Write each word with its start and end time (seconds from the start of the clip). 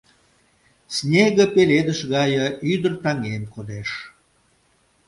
Снеге 0.95 1.45
пеледыш 1.53 1.99
гае 2.13 2.47
ӱдыр-таҥем 2.71 3.43
кодеш. 3.53 3.89